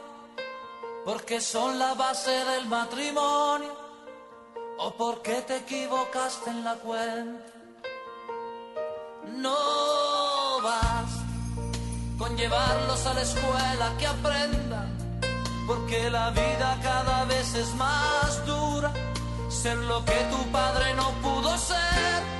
[1.04, 3.79] porque son la base del matrimonio,
[4.82, 7.44] o porque te equivocaste en la cuenta.
[9.36, 11.10] No vas
[12.18, 14.88] con llevarlos a la escuela que aprendan,
[15.66, 18.92] porque la vida cada vez es más dura,
[19.50, 22.39] ser lo que tu padre no pudo ser.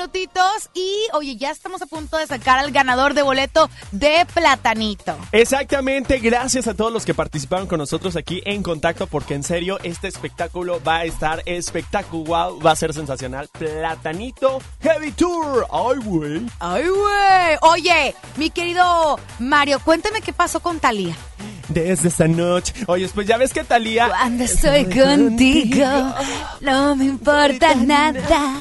[0.00, 0.70] minutitos.
[0.72, 5.16] Y oye, ya estamos a punto de sacar al ganador de boleto de Platanito.
[5.32, 9.78] Exactamente, gracias a todos los que participaron con nosotros aquí en contacto, porque en serio,
[9.82, 13.48] este espectáculo va a estar espectacular, va a ser sensacional.
[13.58, 15.66] Platanito Heavy Tour.
[15.70, 16.46] Ay, güey.
[16.58, 17.58] Ay, güey.
[17.62, 21.16] Oye, mi querido Mario, cuéntame qué pasó con Talía.
[21.70, 22.74] Desde esa noche.
[22.86, 24.08] Oye, pues ya ves que Talía.
[24.08, 25.86] Cuando estoy contigo,
[26.60, 28.60] no me importa nada.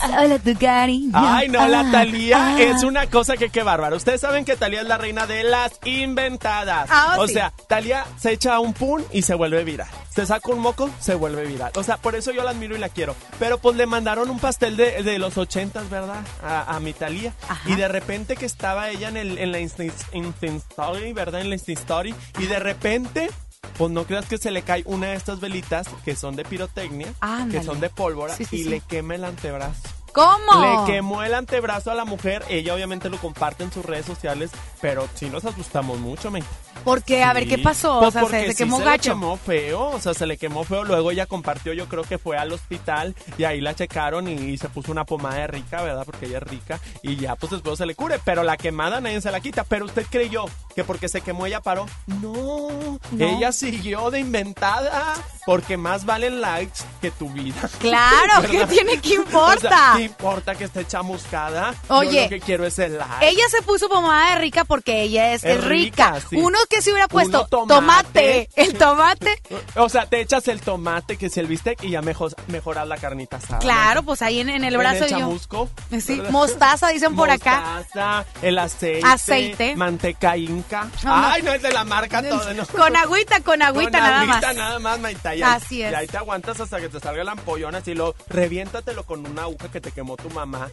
[0.00, 1.12] Solo tu cariño.
[1.14, 2.60] Ay, no, la Ah, Talía ah.
[2.62, 3.96] es una cosa que qué bárbaro.
[3.96, 6.88] Ustedes saben que Talía es la reina de las inventadas.
[6.90, 7.34] Ah, o sí.
[7.34, 9.88] sea, Talía se echa un pun y se vuelve viral.
[10.14, 11.72] Se saca un moco, se vuelve viral.
[11.74, 13.16] O sea, por eso yo la admiro y la quiero.
[13.38, 16.20] Pero pues le mandaron un pastel de, de los ochentas, ¿verdad?
[16.44, 17.32] A, a mi Talía.
[17.66, 21.40] Y de repente que estaba ella en, el, en la Insta, Insta Story, ¿verdad?
[21.40, 22.14] En la Insta Story.
[22.38, 23.30] Y de repente...
[23.78, 27.14] Pues no creas que se le cae una de estas velitas que son de pirotecnia,
[27.20, 27.58] Ándale.
[27.60, 28.68] que son de pólvora, Sí, sí, y sí.
[28.68, 29.80] le quema el antebrazo.
[30.12, 30.84] ¿Cómo?
[30.86, 32.44] Le quemó el antebrazo a la mujer.
[32.48, 34.50] Ella obviamente lo comparte en sus redes sociales,
[34.80, 36.44] pero sí nos asustamos mucho, men.
[36.84, 37.46] Porque, a ver.
[37.48, 37.98] ¿qué pasó?
[38.00, 39.10] Pues o sea, porque se, se sí quemó se gacho.
[39.10, 40.82] le quemó feo, o sea, se le quemó feo.
[40.84, 44.58] Luego ella compartió, yo creo que fue al hospital y ahí la checaron y, y
[44.58, 46.02] se puso una pomada de rica, ¿verdad?
[46.04, 48.18] Porque ella es rica y ya, pues después se le cure.
[48.24, 49.64] Pero la quemada nadie se la quita.
[49.64, 50.44] Pero usted creyó
[50.74, 51.86] que porque se quemó ella paró.
[52.06, 53.24] No, No.
[53.24, 55.14] ella siguió de inventada
[55.46, 57.68] porque más valen likes que tu vida.
[57.78, 59.60] Claro, ¿qué tiene que O importa?
[59.68, 61.72] sea, ¿qué importa que esté chamuscada?
[61.88, 63.28] Yo Oye, lo que quiero es el like.
[63.28, 66.12] Ella se puso pomada de rica porque ella es, Es rica.
[66.14, 66.36] rica, sí.
[66.36, 67.74] Uno que se hubiera puesto tomate.
[67.74, 68.48] tomate.
[68.56, 69.42] El tomate.
[69.76, 72.96] O sea, te echas el tomate, que es el bistec, y ya mejor, mejoras la
[72.98, 73.58] carnita asada.
[73.58, 75.18] Claro, pues ahí en, en el En brazo el yo.
[75.18, 75.70] chamusco.
[76.00, 77.76] Sí, mostaza dicen por acá.
[77.78, 79.06] Mostaza, el aceite.
[79.06, 79.76] Aceite.
[79.76, 80.88] Manteca inca.
[81.04, 81.26] No, no.
[81.28, 82.52] Ay, no es de la marca todo.
[82.54, 82.66] ¿no?
[82.66, 84.56] Con agüita, con agüita Con nada agüita más.
[84.56, 85.34] nada más, Maita.
[85.34, 85.92] Y Así es.
[85.92, 89.42] Y ahí te aguantas hasta que te salga la ampollona, así lo reviéntatelo con una
[89.42, 90.70] aguja que te quemó tu mamá.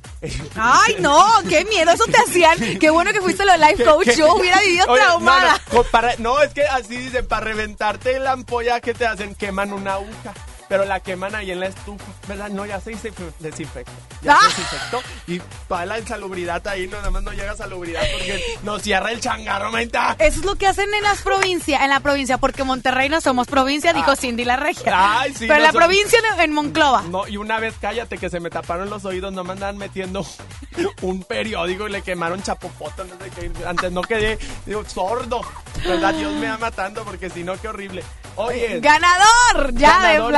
[0.56, 2.58] Ay, no, qué miedo, eso te hacían.
[2.80, 4.06] Qué bueno que fuiste lo life coach.
[4.06, 5.52] ¿Qué- Yo hubiera vivido Oye, traumada.
[5.54, 9.06] No, no, co- para- no, es que así dicen, para reventarte la ampolla que te
[9.06, 10.34] hacen, queman una aguja.
[10.70, 12.50] Pero la queman ahí en la estufa, ¿verdad?
[12.50, 12.92] No, ya se
[13.40, 13.92] desinfectó.
[14.22, 14.40] Ya ¡Ah!
[14.42, 15.02] se desinfectó.
[15.28, 19.12] Y para la insalubridad ahí, no, nada más no llega a salubridad porque nos cierra
[19.12, 20.16] el changarro, menta.
[20.20, 23.48] Eso es lo que hacen en las provincias, en la provincia, porque Monterrey no somos
[23.48, 24.16] provincia, dijo Ah.
[24.16, 25.20] Cindy la regia.
[25.22, 27.02] Ay, sí, Pero en la provincia de- en Monclova.
[27.02, 30.24] No, y una vez cállate que se me taparon los oídos, no me andaban metiendo
[31.02, 33.52] un periódico y le quemaron chapopoto, no sé qué.
[33.66, 35.42] Antes no quedé digo, sordo.
[35.84, 36.14] ¿Verdad?
[36.14, 38.04] Dios me va matando porque si no, qué horrible.
[38.36, 40.38] Oye, Ganador ya Ganador de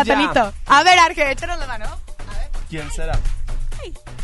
[0.68, 1.86] A ver, Arge, échanos la mano.
[2.70, 3.18] ¿quién será?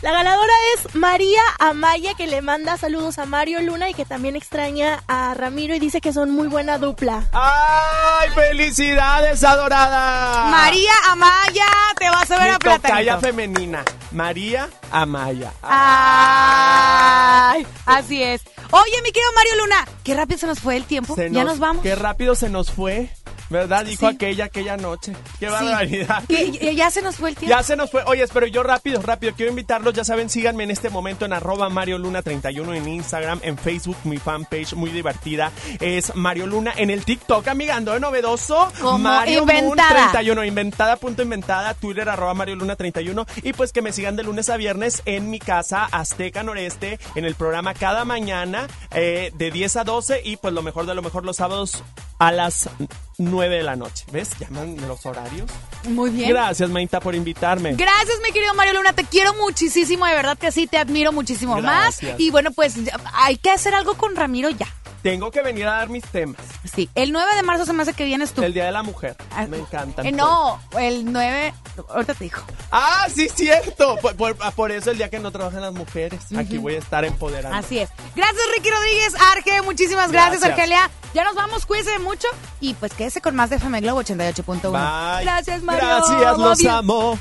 [0.01, 4.35] La ganadora es María Amaya, que le manda saludos a Mario Luna y que también
[4.35, 7.23] extraña a Ramiro y dice que son muy buena dupla.
[7.33, 10.45] ¡Ay, felicidades, adorada!
[10.51, 11.65] María Amaya,
[11.97, 12.87] te vas a ver Mi a Platanito.
[12.89, 15.51] tocaya femenina, María Amaya.
[15.63, 18.41] Ay, así es.
[18.69, 21.15] Oye, mi querido Mario Luna, qué rápido se nos fue el tiempo.
[21.15, 21.81] Se ya nos vamos.
[21.81, 23.09] Qué rápido se nos fue,
[23.49, 23.85] ¿verdad?
[23.85, 24.15] Dijo Sí.
[24.15, 25.13] aquella, aquella noche.
[25.39, 25.51] Qué Sí.
[25.51, 26.23] barbaridad.
[26.75, 27.55] Ya se nos fue el tiempo.
[27.55, 28.03] Ya se nos fue.
[28.05, 29.33] Oye, pero yo rápido, rápido.
[29.35, 29.93] Quiero invitarlos.
[29.93, 33.97] Ya saben, síganme en este momento en arroba Mario Luna 31 en Instagram, en Facebook,
[34.03, 35.51] mi fanpage muy divertida.
[35.79, 38.71] Es Mario Luna en el TikTok, amigando de novedoso.
[38.81, 40.11] Como Mario Moon inventada.
[40.11, 43.25] 31, inventada punto inventada, Twitter arroba Mario Luna 31.
[43.43, 47.25] Y pues que me sigan de lunes a viernes en mi casa Azteca Noreste, en
[47.25, 51.01] el programa cada mañana eh, de 10 a 12 y pues lo mejor de lo
[51.01, 51.83] mejor los sábados
[52.19, 52.69] a las
[53.19, 54.05] 9 de la noche.
[54.11, 54.29] ¿Ves?
[54.39, 55.49] Llaman los horarios.
[55.89, 56.29] Muy bien.
[56.29, 57.73] Gracias, Mainta, por invitarme.
[57.73, 58.93] Gracias, mi querido Mario Luna.
[58.93, 62.11] Te quiero muchísimo, de verdad que sí, te admiro muchísimo Gracias.
[62.11, 62.19] más.
[62.19, 62.75] Y bueno, pues
[63.13, 64.67] hay que hacer algo con Ramiro ya.
[65.03, 66.41] Tengo que venir a dar mis temas.
[66.75, 68.41] Sí, el 9 de marzo se me hace que vienes tú.
[68.43, 69.15] El Día de la Mujer.
[69.47, 70.05] Me encantan.
[70.05, 71.53] Eh, no, el 9,
[71.89, 72.39] ahorita te digo.
[72.71, 73.97] Ah, sí, cierto.
[74.01, 76.19] Por, por- por eso el día que no trabajan las mujeres.
[76.37, 77.55] Aquí voy a estar empoderando.
[77.57, 77.89] Así es.
[78.15, 79.61] Gracias, Ricky Rodríguez, Arge.
[79.61, 80.59] Muchísimas gracias, Gracias.
[80.59, 80.89] Argelia.
[81.13, 82.27] Ya nos vamos, cuídense mucho.
[82.59, 84.71] Y pues quédese con más de FM Globo 88.1.
[84.71, 85.23] Bye.
[85.23, 85.81] Gracias, Mario.
[85.87, 87.19] Gracias, los amo.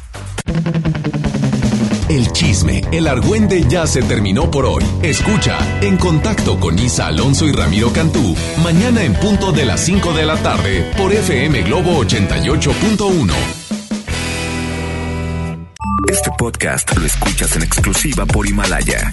[2.08, 4.84] El chisme, el argüende ya se terminó por hoy.
[5.02, 10.12] Escucha En Contacto con Isa Alonso y Ramiro Cantú, mañana en punto de las 5
[10.12, 13.32] de la tarde por FM Globo 88.1.
[16.08, 19.12] Este podcast lo escuchas en exclusiva por Himalaya.